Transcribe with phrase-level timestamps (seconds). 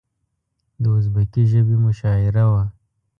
[0.81, 2.63] د ازبکي ژبې مشاعره وه.